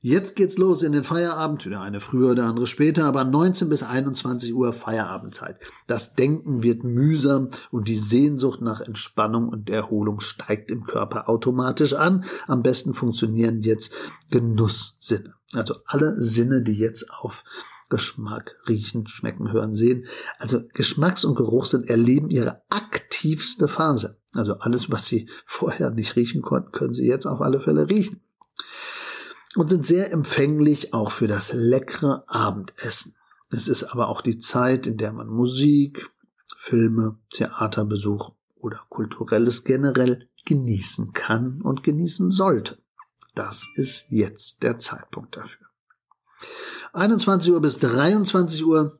Jetzt 0.01 0.37
geht's 0.37 0.57
los 0.57 0.81
in 0.83 0.93
den 0.93 1.03
Feierabend, 1.03 1.65
der 1.65 1.81
eine 1.81 1.99
früher, 1.99 2.33
der 2.33 2.45
andere 2.45 2.67
später, 2.67 3.03
aber 3.03 3.25
19 3.25 3.67
bis 3.67 3.83
21 3.83 4.53
Uhr 4.53 4.71
Feierabendzeit. 4.71 5.59
Das 5.87 6.15
Denken 6.15 6.63
wird 6.63 6.85
mühsam 6.85 7.49
und 7.69 7.89
die 7.89 7.97
Sehnsucht 7.97 8.61
nach 8.61 8.79
Entspannung 8.79 9.49
und 9.49 9.69
Erholung 9.69 10.21
steigt 10.21 10.71
im 10.71 10.85
Körper 10.85 11.27
automatisch 11.27 11.95
an. 11.95 12.23
Am 12.47 12.63
besten 12.63 12.93
funktionieren 12.93 13.61
jetzt 13.61 13.93
Genusssinne. 14.29 15.33
Also 15.53 15.75
alle 15.85 16.15
Sinne, 16.21 16.61
die 16.61 16.77
jetzt 16.77 17.11
auf 17.11 17.43
Geschmack, 17.89 18.55
Riechen, 18.69 19.05
Schmecken, 19.07 19.51
Hören, 19.51 19.75
Sehen. 19.75 20.05
Also 20.37 20.61
Geschmacks- 20.73 21.25
und 21.25 21.35
Geruchssinn 21.35 21.83
erleben 21.83 22.29
ihre 22.29 22.61
aktivste 22.69 23.67
Phase. 23.67 24.17
Also 24.33 24.59
alles, 24.59 24.91
was 24.91 25.07
sie 25.07 25.27
vorher 25.45 25.89
nicht 25.89 26.15
riechen 26.15 26.41
konnten, 26.41 26.71
können 26.71 26.93
sie 26.93 27.07
jetzt 27.07 27.25
auf 27.25 27.41
alle 27.41 27.59
Fälle 27.59 27.89
riechen 27.89 28.21
und 29.55 29.69
sind 29.69 29.85
sehr 29.85 30.11
empfänglich 30.11 30.93
auch 30.93 31.11
für 31.11 31.27
das 31.27 31.53
leckere 31.53 32.23
Abendessen. 32.27 33.15
Es 33.51 33.67
ist 33.67 33.83
aber 33.83 34.09
auch 34.09 34.21
die 34.21 34.37
Zeit, 34.37 34.85
in 34.85 34.97
der 34.97 35.11
man 35.11 35.27
Musik, 35.27 36.11
Filme, 36.57 37.17
Theaterbesuch 37.31 38.35
oder 38.55 38.85
kulturelles 38.89 39.63
generell 39.63 40.29
genießen 40.45 41.13
kann 41.13 41.61
und 41.61 41.83
genießen 41.83 42.31
sollte. 42.31 42.77
Das 43.33 43.67
ist 43.75 44.11
jetzt 44.11 44.63
der 44.63 44.77
Zeitpunkt 44.79 45.37
dafür. 45.37 45.67
21 46.93 47.53
Uhr 47.53 47.61
bis 47.61 47.79
23 47.79 48.65
Uhr. 48.65 48.99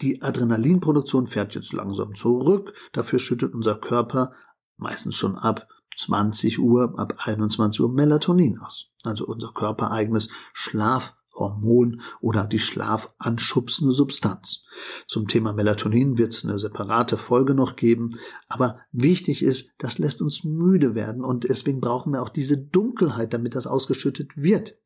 Die 0.00 0.22
Adrenalinproduktion 0.22 1.26
fährt 1.26 1.54
jetzt 1.54 1.72
langsam 1.72 2.14
zurück. 2.14 2.72
Dafür 2.92 3.18
schüttet 3.18 3.54
unser 3.54 3.76
Körper 3.76 4.32
meistens 4.76 5.16
schon 5.16 5.36
ab 5.36 5.68
20 5.96 6.58
Uhr, 6.60 6.94
ab 6.98 7.14
21 7.18 7.80
Uhr 7.80 7.92
Melatonin 7.92 8.58
aus. 8.58 8.90
Also 9.04 9.26
unser 9.26 9.52
körpereigenes 9.52 10.28
Schlafhormon 10.52 12.02
oder 12.20 12.46
die 12.46 12.58
schlafanschubsende 12.58 13.92
Substanz. 13.92 14.64
Zum 15.06 15.28
Thema 15.28 15.52
Melatonin 15.52 16.18
wird 16.18 16.34
es 16.34 16.44
eine 16.44 16.58
separate 16.58 17.16
Folge 17.16 17.54
noch 17.54 17.76
geben, 17.76 18.18
aber 18.48 18.80
wichtig 18.92 19.42
ist, 19.42 19.72
das 19.78 19.98
lässt 19.98 20.22
uns 20.22 20.44
müde 20.44 20.94
werden 20.94 21.24
und 21.24 21.44
deswegen 21.48 21.80
brauchen 21.80 22.12
wir 22.12 22.22
auch 22.22 22.28
diese 22.28 22.58
Dunkelheit, 22.58 23.32
damit 23.32 23.54
das 23.54 23.66
ausgeschüttet 23.66 24.36
wird 24.36 24.76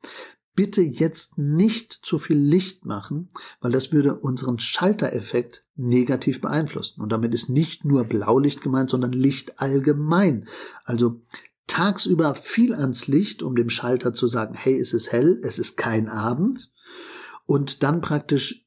bitte 0.54 0.82
jetzt 0.82 1.38
nicht 1.38 1.92
zu 2.02 2.18
viel 2.18 2.36
Licht 2.38 2.84
machen, 2.84 3.28
weil 3.60 3.72
das 3.72 3.92
würde 3.92 4.14
unseren 4.14 4.58
Schaltereffekt 4.58 5.64
negativ 5.76 6.40
beeinflussen. 6.40 7.00
Und 7.00 7.10
damit 7.10 7.34
ist 7.34 7.48
nicht 7.48 7.84
nur 7.84 8.04
Blaulicht 8.04 8.60
gemeint, 8.60 8.90
sondern 8.90 9.12
Licht 9.12 9.60
allgemein. 9.60 10.48
Also 10.84 11.20
tagsüber 11.66 12.34
viel 12.34 12.74
ans 12.74 13.06
Licht, 13.06 13.42
um 13.42 13.56
dem 13.56 13.70
Schalter 13.70 14.14
zu 14.14 14.28
sagen, 14.28 14.54
hey, 14.54 14.78
es 14.78 14.92
ist 14.92 15.12
hell, 15.12 15.40
es 15.42 15.58
ist 15.58 15.76
kein 15.76 16.08
Abend. 16.08 16.70
Und 17.46 17.82
dann 17.82 18.00
praktisch 18.00 18.66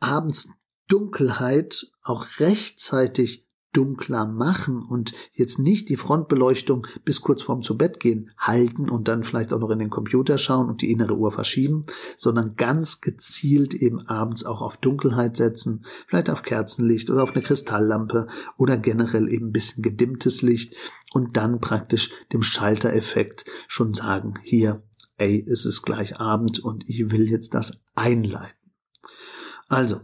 abends 0.00 0.48
Dunkelheit 0.88 1.90
auch 2.02 2.26
rechtzeitig 2.38 3.45
dunkler 3.76 4.26
machen 4.26 4.82
und 4.82 5.12
jetzt 5.32 5.58
nicht 5.58 5.88
die 5.88 5.96
Frontbeleuchtung 5.96 6.86
bis 7.04 7.20
kurz 7.20 7.42
vorm 7.42 7.62
zu 7.62 7.76
Bett 7.76 8.00
gehen 8.00 8.30
halten 8.38 8.88
und 8.88 9.08
dann 9.08 9.22
vielleicht 9.22 9.52
auch 9.52 9.58
noch 9.58 9.70
in 9.70 9.78
den 9.78 9.90
Computer 9.90 10.38
schauen 10.38 10.68
und 10.68 10.82
die 10.82 10.90
innere 10.90 11.16
Uhr 11.16 11.30
verschieben, 11.30 11.84
sondern 12.16 12.56
ganz 12.56 13.00
gezielt 13.00 13.74
eben 13.74 14.00
abends 14.06 14.44
auch 14.46 14.62
auf 14.62 14.78
Dunkelheit 14.78 15.36
setzen, 15.36 15.84
vielleicht 16.06 16.30
auf 16.30 16.42
Kerzenlicht 16.42 17.10
oder 17.10 17.22
auf 17.22 17.34
eine 17.34 17.42
Kristalllampe 17.42 18.28
oder 18.56 18.76
generell 18.76 19.28
eben 19.28 19.48
ein 19.48 19.52
bisschen 19.52 19.82
gedimmtes 19.82 20.42
Licht 20.42 20.74
und 21.12 21.36
dann 21.36 21.60
praktisch 21.60 22.10
dem 22.32 22.42
Schaltereffekt 22.42 23.44
schon 23.68 23.94
sagen, 23.94 24.34
hier, 24.42 24.82
ey, 25.18 25.46
es 25.48 25.66
ist 25.66 25.82
gleich 25.82 26.18
Abend 26.18 26.58
und 26.58 26.88
ich 26.88 27.10
will 27.10 27.28
jetzt 27.28 27.54
das 27.54 27.82
einleiten. 27.94 28.54
Also, 29.68 30.00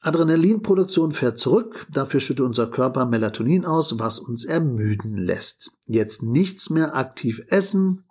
Adrenalinproduktion 0.00 1.10
fährt 1.12 1.38
zurück, 1.38 1.86
dafür 1.90 2.20
schüttet 2.20 2.46
unser 2.46 2.68
Körper 2.68 3.06
Melatonin 3.06 3.64
aus, 3.64 3.98
was 3.98 4.20
uns 4.20 4.44
ermüden 4.44 5.16
lässt. 5.16 5.72
Jetzt 5.86 6.22
nichts 6.22 6.70
mehr 6.70 6.94
aktiv 6.94 7.42
essen 7.48 8.04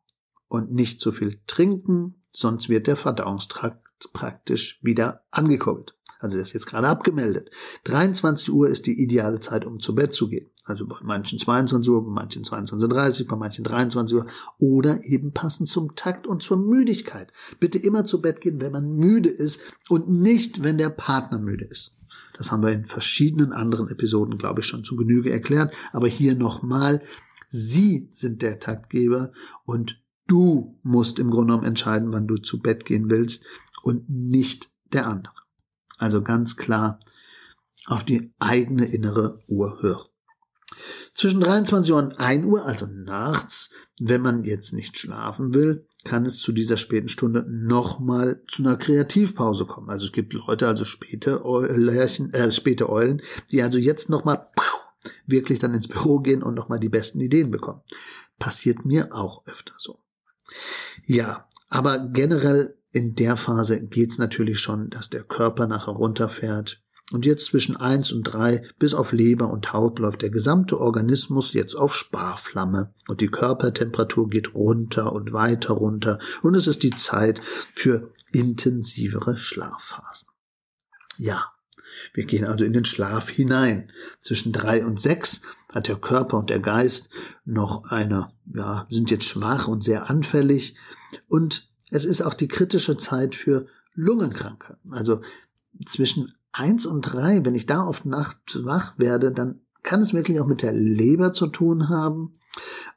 und 0.49 0.71
nicht 0.71 0.99
zu 0.99 1.11
viel 1.13 1.41
trinken, 1.47 2.21
sonst 2.33 2.67
wird 2.67 2.87
der 2.87 2.97
Verdauungstrakt 2.97 4.11
praktisch 4.11 4.79
wieder 4.83 5.21
angekurbelt. 5.31 5.96
Also 6.19 6.37
das 6.37 6.47
ist 6.47 6.53
jetzt 6.53 6.65
gerade 6.67 6.87
abgemeldet. 6.87 7.51
23 7.85 8.51
Uhr 8.51 8.69
ist 8.69 8.85
die 8.85 9.01
ideale 9.01 9.39
Zeit, 9.39 9.65
um 9.65 9.79
zu 9.79 9.93
Bett 9.93 10.13
zu 10.13 10.29
gehen. 10.29 10.49
Also 10.65 10.87
bei 10.87 10.97
manchen 11.01 11.39
22 11.39 11.91
Uhr, 11.91 12.05
bei 12.05 12.11
manchen 12.11 12.43
22.30 12.43 13.21
Uhr, 13.21 13.27
bei 13.27 13.35
manchen 13.35 13.63
23 13.63 14.17
Uhr 14.17 14.25
oder 14.59 15.03
eben 15.03 15.31
passend 15.31 15.69
zum 15.69 15.95
Takt 15.95 16.27
und 16.27 16.43
zur 16.43 16.57
Müdigkeit. 16.57 17.31
Bitte 17.59 17.77
immer 17.77 18.05
zu 18.05 18.21
Bett 18.21 18.41
gehen, 18.41 18.59
wenn 18.59 18.71
man 18.71 18.95
müde 18.95 19.29
ist 19.29 19.61
und 19.89 20.09
nicht, 20.09 20.63
wenn 20.63 20.77
der 20.77 20.89
Partner 20.89 21.39
müde 21.39 21.65
ist. 21.65 21.95
Das 22.37 22.51
haben 22.51 22.63
wir 22.63 22.71
in 22.71 22.85
verschiedenen 22.85 23.51
anderen 23.51 23.89
Episoden, 23.89 24.37
glaube 24.37 24.61
ich, 24.61 24.67
schon 24.67 24.83
zu 24.83 24.95
Genüge 24.95 25.31
erklärt. 25.31 25.73
Aber 25.91 26.07
hier 26.07 26.35
nochmal, 26.35 27.01
Sie 27.49 28.07
sind 28.11 28.41
der 28.41 28.59
Taktgeber 28.59 29.31
und 29.65 30.01
du 30.27 30.77
musst 30.83 31.17
im 31.19 31.31
Grunde 31.31 31.53
genommen 31.53 31.67
entscheiden, 31.67 32.11
wann 32.11 32.27
du 32.27 32.37
zu 32.37 32.59
Bett 32.59 32.85
gehen 32.85 33.09
willst 33.09 33.45
und 33.81 34.09
nicht 34.09 34.69
der 34.91 35.07
andere. 35.07 35.33
Also 35.97 36.21
ganz 36.21 36.55
klar 36.55 36.99
auf 37.85 38.03
die 38.03 38.33
eigene 38.39 38.85
innere 38.85 39.41
Uhr 39.47 39.81
hören. 39.81 40.05
Zwischen 41.13 41.41
23 41.41 41.91
Uhr 41.91 41.97
und 41.97 42.19
1 42.19 42.45
Uhr, 42.45 42.65
also 42.65 42.85
nachts, 42.85 43.71
wenn 43.99 44.21
man 44.21 44.43
jetzt 44.43 44.73
nicht 44.73 44.97
schlafen 44.97 45.53
will, 45.53 45.87
kann 46.03 46.25
es 46.25 46.39
zu 46.39 46.51
dieser 46.51 46.77
späten 46.77 47.09
Stunde 47.09 47.45
nochmal 47.49 48.43
zu 48.47 48.63
einer 48.63 48.77
Kreativpause 48.77 49.65
kommen. 49.65 49.89
Also 49.89 50.05
es 50.05 50.11
gibt 50.11 50.33
Leute, 50.33 50.67
also 50.67 50.85
späte 50.85 51.43
Eulen, 51.43 52.33
äh, 52.33 52.51
späte 52.51 52.89
Eulen, 52.89 53.21
die 53.51 53.61
also 53.61 53.77
jetzt 53.77 54.09
nochmal 54.09 54.47
wirklich 55.25 55.59
dann 55.59 55.73
ins 55.73 55.87
Büro 55.87 56.19
gehen 56.19 56.43
und 56.43 56.55
nochmal 56.55 56.79
die 56.79 56.89
besten 56.89 57.19
Ideen 57.19 57.51
bekommen. 57.51 57.81
Passiert 58.39 58.85
mir 58.85 59.13
auch 59.13 59.45
öfter 59.47 59.73
so. 59.77 59.99
Ja, 61.05 61.47
aber 61.69 61.99
generell 61.99 62.77
in 62.97 63.13
der 63.13 63.37
Phase 63.37 63.85
geht's 63.85 64.17
natürlich 64.17 64.59
schon, 64.59 64.89
dass 64.89 65.09
der 65.09 65.23
Körper 65.23 65.67
nachher 65.67 65.93
runterfährt. 65.93 66.81
Und 67.13 67.25
jetzt 67.25 67.45
zwischen 67.45 67.77
eins 67.77 68.11
und 68.11 68.23
drei 68.23 68.63
bis 68.79 68.93
auf 68.93 69.13
Leber 69.13 69.49
und 69.49 69.71
Haut 69.71 69.99
läuft 69.99 70.23
der 70.23 70.29
gesamte 70.29 70.79
Organismus 70.79 71.53
jetzt 71.53 71.75
auf 71.75 71.95
Sparflamme 71.95 72.93
und 73.07 73.21
die 73.21 73.29
Körpertemperatur 73.29 74.29
geht 74.29 74.53
runter 74.53 75.13
und 75.13 75.31
weiter 75.31 75.75
runter 75.75 76.19
und 76.41 76.55
es 76.55 76.67
ist 76.67 76.83
die 76.83 76.95
Zeit 76.95 77.39
für 77.73 78.11
intensivere 78.33 79.37
Schlafphasen. 79.37 80.27
Ja, 81.17 81.45
wir 82.13 82.25
gehen 82.25 82.43
also 82.43 82.65
in 82.65 82.73
den 82.73 82.83
Schlaf 82.83 83.29
hinein. 83.29 83.89
Zwischen 84.19 84.51
drei 84.51 84.85
und 84.85 84.99
sechs 84.99 85.43
hat 85.69 85.87
der 85.87 85.95
Körper 85.95 86.37
und 86.37 86.49
der 86.49 86.59
Geist 86.59 87.09
noch 87.45 87.85
eine, 87.85 88.33
ja, 88.53 88.85
sind 88.89 89.11
jetzt 89.11 89.25
schwach 89.25 89.69
und 89.69 89.81
sehr 89.81 90.09
anfällig 90.09 90.75
und 91.29 91.66
es 91.89 92.05
ist 92.05 92.21
auch 92.21 92.33
die 92.33 92.47
kritische 92.47 92.97
Zeit 92.97 93.35
für 93.35 93.67
Lungenkranke. 93.93 94.77
Also 94.91 95.21
zwischen 95.85 96.33
eins 96.51 96.85
und 96.85 97.01
drei, 97.01 97.45
wenn 97.45 97.55
ich 97.55 97.65
da 97.65 97.85
oft 97.85 98.05
nachts 98.05 98.63
wach 98.63 98.97
werde, 98.97 99.31
dann 99.31 99.61
kann 99.83 100.01
es 100.01 100.13
wirklich 100.13 100.39
auch 100.39 100.47
mit 100.47 100.61
der 100.61 100.73
Leber 100.73 101.33
zu 101.33 101.47
tun 101.47 101.89
haben 101.89 102.33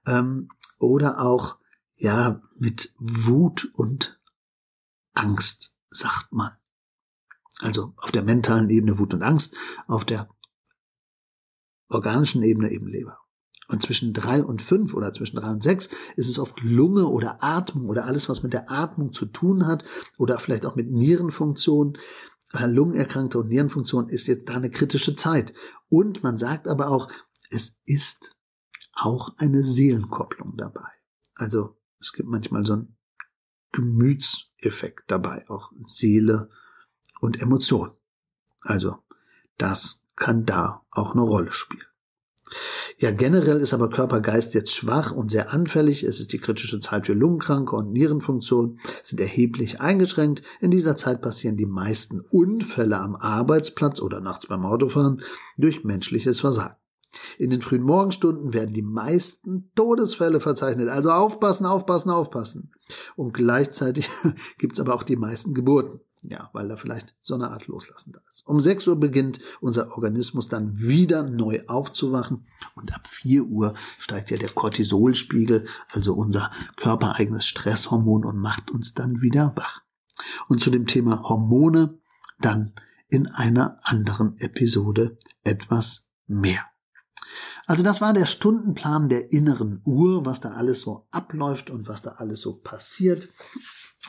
ähm, 0.06 0.48
oder 0.78 1.20
auch 1.20 1.58
ja 1.96 2.42
mit 2.58 2.94
Wut 2.98 3.70
und 3.74 4.20
Angst, 5.12 5.76
sagt 5.90 6.32
man. 6.32 6.52
Also 7.60 7.92
auf 7.96 8.10
der 8.10 8.22
mentalen 8.22 8.70
Ebene 8.70 8.98
Wut 8.98 9.12
und 9.12 9.22
Angst, 9.22 9.54
auf 9.86 10.04
der 10.04 10.28
organischen 11.88 12.42
Ebene 12.42 12.70
eben 12.70 12.86
Leber. 12.86 13.18
Und 13.70 13.82
zwischen 13.82 14.12
drei 14.12 14.42
und 14.42 14.60
fünf 14.60 14.94
oder 14.94 15.12
zwischen 15.12 15.36
drei 15.36 15.48
und 15.48 15.62
sechs 15.62 15.88
ist 16.16 16.28
es 16.28 16.40
oft 16.40 16.60
Lunge 16.60 17.06
oder 17.06 17.40
Atmung 17.40 17.88
oder 17.88 18.04
alles, 18.04 18.28
was 18.28 18.42
mit 18.42 18.52
der 18.52 18.68
Atmung 18.68 19.12
zu 19.12 19.26
tun 19.26 19.64
hat 19.64 19.84
oder 20.18 20.40
vielleicht 20.40 20.66
auch 20.66 20.74
mit 20.74 20.90
Nierenfunktion. 20.90 21.96
Äh, 22.52 22.66
Lungenerkrankte 22.66 23.38
und 23.38 23.48
Nierenfunktion 23.48 24.08
ist 24.08 24.26
jetzt 24.26 24.48
da 24.48 24.54
eine 24.54 24.70
kritische 24.70 25.14
Zeit. 25.14 25.54
Und 25.88 26.24
man 26.24 26.36
sagt 26.36 26.66
aber 26.66 26.88
auch, 26.88 27.12
es 27.48 27.78
ist 27.86 28.36
auch 28.92 29.36
eine 29.36 29.62
Seelenkopplung 29.62 30.56
dabei. 30.56 30.90
Also 31.36 31.76
es 32.00 32.12
gibt 32.12 32.28
manchmal 32.28 32.64
so 32.64 32.72
einen 32.72 32.96
Gemütseffekt 33.70 35.08
dabei, 35.12 35.48
auch 35.48 35.70
Seele 35.86 36.50
und 37.20 37.40
Emotion. 37.40 37.92
Also 38.62 38.96
das 39.58 40.02
kann 40.16 40.44
da 40.44 40.84
auch 40.90 41.12
eine 41.12 41.22
Rolle 41.22 41.52
spielen. 41.52 41.86
Ja, 42.98 43.10
generell 43.10 43.58
ist 43.58 43.72
aber 43.72 43.88
Körper-Geist 43.88 44.54
jetzt 44.54 44.72
schwach 44.72 45.12
und 45.12 45.30
sehr 45.30 45.52
anfällig. 45.52 46.02
Es 46.02 46.20
ist 46.20 46.32
die 46.32 46.38
kritische 46.38 46.80
Zeit 46.80 47.06
für 47.06 47.14
Lungenkranke 47.14 47.76
und 47.76 47.92
Nierenfunktionen 47.92 48.78
sind 49.02 49.20
erheblich 49.20 49.80
eingeschränkt. 49.80 50.42
In 50.60 50.70
dieser 50.70 50.96
Zeit 50.96 51.22
passieren 51.22 51.56
die 51.56 51.66
meisten 51.66 52.20
Unfälle 52.20 52.98
am 52.98 53.16
Arbeitsplatz 53.16 54.00
oder 54.00 54.20
nachts 54.20 54.46
beim 54.46 54.64
Autofahren 54.64 55.22
durch 55.56 55.84
menschliches 55.84 56.40
Versagen. 56.40 56.76
In 57.38 57.50
den 57.50 57.60
frühen 57.60 57.82
Morgenstunden 57.82 58.52
werden 58.52 58.74
die 58.74 58.82
meisten 58.82 59.70
Todesfälle 59.74 60.40
verzeichnet. 60.40 60.88
Also 60.88 61.10
aufpassen, 61.10 61.66
aufpassen, 61.66 62.10
aufpassen. 62.10 62.72
Und 63.16 63.32
gleichzeitig 63.32 64.08
gibt's 64.58 64.80
aber 64.80 64.94
auch 64.94 65.02
die 65.02 65.16
meisten 65.16 65.54
Geburten. 65.54 66.00
Ja, 66.22 66.50
weil 66.52 66.68
da 66.68 66.76
vielleicht 66.76 67.14
so 67.22 67.34
eine 67.34 67.50
Art 67.50 67.66
Loslassen 67.66 68.12
da 68.12 68.20
ist. 68.28 68.46
Um 68.46 68.60
6 68.60 68.86
Uhr 68.88 69.00
beginnt 69.00 69.40
unser 69.60 69.92
Organismus 69.92 70.48
dann 70.48 70.78
wieder 70.78 71.22
neu 71.22 71.62
aufzuwachen 71.66 72.46
und 72.74 72.92
ab 72.92 73.08
4 73.08 73.44
Uhr 73.44 73.72
steigt 73.98 74.30
ja 74.30 74.36
der 74.36 74.50
Cortisolspiegel, 74.50 75.66
also 75.88 76.12
unser 76.14 76.50
körpereigenes 76.76 77.46
Stresshormon 77.46 78.26
und 78.26 78.36
macht 78.36 78.70
uns 78.70 78.92
dann 78.92 79.22
wieder 79.22 79.56
wach. 79.56 79.80
Und 80.48 80.60
zu 80.60 80.70
dem 80.70 80.86
Thema 80.86 81.22
Hormone 81.22 81.98
dann 82.38 82.74
in 83.08 83.26
einer 83.26 83.78
anderen 83.82 84.38
Episode 84.38 85.18
etwas 85.42 86.10
mehr. 86.26 86.64
Also 87.66 87.82
das 87.82 88.00
war 88.00 88.12
der 88.12 88.26
Stundenplan 88.26 89.08
der 89.08 89.32
inneren 89.32 89.80
Uhr, 89.84 90.26
was 90.26 90.40
da 90.40 90.50
alles 90.50 90.80
so 90.80 91.06
abläuft 91.10 91.70
und 91.70 91.88
was 91.88 92.02
da 92.02 92.12
alles 92.12 92.40
so 92.40 92.56
passiert. 92.56 93.28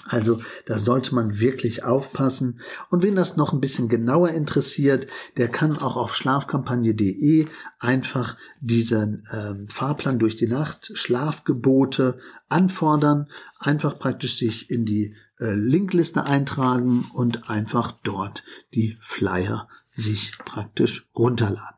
Also 0.06 0.42
da 0.66 0.78
sollte 0.78 1.14
man 1.14 1.40
wirklich 1.40 1.84
aufpassen. 1.84 2.60
Und 2.90 3.04
wen 3.04 3.16
das 3.16 3.38
noch 3.38 3.54
ein 3.54 3.62
bisschen 3.62 3.88
genauer 3.88 4.30
interessiert, 4.30 5.08
der 5.38 5.48
kann 5.48 5.78
auch 5.78 5.96
auf 5.96 6.16
schlafkampagne.de 6.16 7.48
einfach 7.80 8.38
diesen 8.62 9.28
ähm, 9.32 9.68
Fahrplan 9.70 10.18
durch 10.18 10.36
die 10.36 10.48
Nacht, 10.48 10.92
Schlafgebote 10.94 12.20
anfordern, 12.50 13.30
einfach 13.60 14.00
praktisch 14.00 14.38
sich 14.38 14.70
in 14.70 14.86
die 14.86 15.16
äh, 15.40 15.54
Linkliste 15.54 16.26
eintragen 16.26 17.06
und 17.14 17.50
einfach 17.50 17.92
dort 18.04 18.44
die 18.74 18.98
Flyer 19.02 19.68
sich 19.88 20.38
praktisch 20.46 21.10
runterladen. 21.16 21.78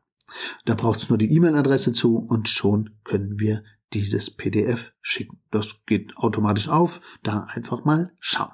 Da 0.66 0.76
braucht 0.76 1.02
es 1.02 1.10
nur 1.10 1.18
die 1.18 1.32
E-Mail-Adresse 1.34 1.94
zu 1.94 2.18
und 2.18 2.50
schon 2.50 2.92
können 3.04 3.40
wir 3.40 3.64
dieses 3.94 4.32
PDF 4.32 4.92
schicken. 5.02 5.40
Das 5.52 5.86
geht 5.86 6.16
automatisch 6.18 6.70
auf. 6.70 7.02
Da 7.24 7.48
einfach 7.50 7.86
mal 7.86 8.12
schauen. 8.20 8.52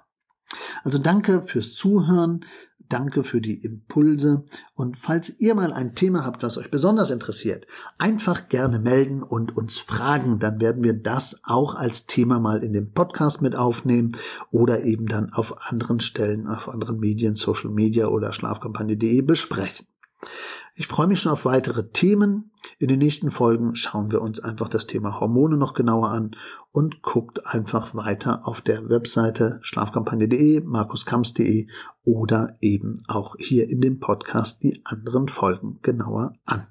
Also 0.84 0.98
danke 0.98 1.42
fürs 1.42 1.74
Zuhören. 1.74 2.46
Danke 2.90 3.24
für 3.24 3.40
die 3.40 3.64
Impulse. 3.64 4.46
Und 4.74 4.98
falls 4.98 5.40
ihr 5.40 5.54
mal 5.54 5.74
ein 5.74 5.94
Thema 5.94 6.26
habt, 6.26 6.42
was 6.42 6.58
euch 6.58 6.72
besonders 6.72 7.12
interessiert, 7.12 7.68
einfach 8.00 8.50
gerne 8.50 8.80
melden 8.80 9.22
und 9.22 9.56
uns 9.56 9.78
fragen. 9.78 10.40
Dann 10.40 10.60
werden 10.60 10.84
wir 10.84 10.94
das 10.94 11.42
auch 11.44 11.76
als 11.76 12.08
Thema 12.08 12.40
mal 12.40 12.64
in 12.64 12.74
dem 12.74 12.92
Podcast 12.92 13.44
mit 13.44 13.56
aufnehmen 13.56 14.14
oder 14.50 14.82
eben 14.82 15.06
dann 15.06 15.32
auf 15.32 15.70
anderen 15.70 16.00
Stellen, 16.00 16.48
auf 16.48 16.68
anderen 16.68 17.00
Medien, 17.00 17.36
Social 17.36 17.70
Media 17.70 18.08
oder 18.08 18.34
schlafkampagne.de 18.34 19.22
besprechen. 19.22 19.86
Ich 20.80 20.88
freue 20.88 21.08
mich 21.08 21.20
schon 21.20 21.34
auf 21.34 21.44
weitere 21.44 21.90
Themen. 21.90 22.52
In 22.78 22.88
den 22.88 23.00
nächsten 23.00 23.32
Folgen 23.32 23.76
schauen 23.76 24.14
wir 24.14 24.22
uns 24.22 24.40
einfach 24.40 24.70
das 24.70 24.88
Thema 24.88 25.20
Hormone 25.20 25.58
noch 25.58 25.74
genauer 25.74 26.08
an 26.12 26.38
und 26.72 27.02
guckt 27.02 27.46
einfach 27.46 27.96
weiter 27.96 28.48
auf 28.48 28.62
der 28.62 28.88
Webseite 28.88 29.60
schlafkampagne.de, 29.62 30.62
markuskamps.de 30.62 31.68
oder 32.06 32.58
eben 32.62 32.94
auch 33.10 33.36
hier 33.38 33.70
in 33.70 33.82
dem 33.82 34.00
Podcast 34.00 34.64
die 34.64 34.80
anderen 34.86 35.28
Folgen 35.28 35.80
genauer 35.82 36.38
an. 36.46 36.68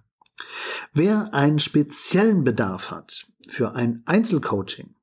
Wer 0.94 1.34
einen 1.34 1.58
speziellen 1.58 2.44
Bedarf 2.44 2.90
hat 2.90 3.26
für 3.46 3.74
ein 3.74 4.04
Einzelcoaching, 4.06 4.94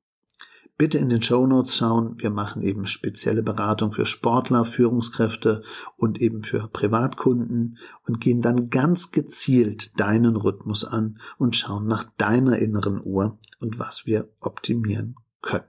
bitte 0.78 0.98
in 0.98 1.08
den 1.08 1.22
Show 1.22 1.46
Notes 1.46 1.76
schauen. 1.76 2.16
Wir 2.18 2.30
machen 2.30 2.62
eben 2.62 2.86
spezielle 2.86 3.42
Beratung 3.42 3.92
für 3.92 4.06
Sportler, 4.06 4.64
Führungskräfte 4.64 5.62
und 5.96 6.20
eben 6.20 6.42
für 6.42 6.68
Privatkunden 6.68 7.78
und 8.06 8.20
gehen 8.20 8.42
dann 8.42 8.70
ganz 8.70 9.10
gezielt 9.10 9.98
deinen 9.98 10.36
Rhythmus 10.36 10.84
an 10.84 11.18
und 11.38 11.56
schauen 11.56 11.86
nach 11.86 12.04
deiner 12.16 12.58
inneren 12.58 13.00
Uhr 13.02 13.38
und 13.58 13.78
was 13.78 14.06
wir 14.06 14.28
optimieren 14.40 15.16
können. 15.42 15.64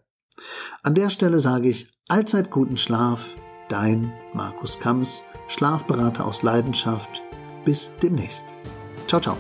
An 0.83 0.93
der 0.93 1.09
Stelle 1.09 1.39
sage 1.39 1.69
ich 1.69 1.91
allzeit 2.07 2.51
guten 2.51 2.77
Schlaf, 2.77 3.35
dein 3.69 4.11
Markus 4.33 4.79
Kams, 4.79 5.21
Schlafberater 5.47 6.25
aus 6.25 6.43
Leidenschaft. 6.43 7.21
Bis 7.65 7.97
demnächst. 7.97 8.45
Ciao, 9.07 9.19
ciao. 9.19 9.37